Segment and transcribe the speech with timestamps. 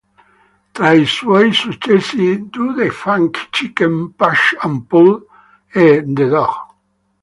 [0.77, 5.27] Tra i suoi successi "Do the Funky Chicken", "Push and Pull"
[5.75, 6.55] e "The Dog".